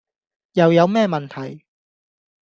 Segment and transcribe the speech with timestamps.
[0.53, 1.63] 又有咩問題?